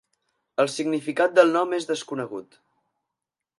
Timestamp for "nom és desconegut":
1.57-2.61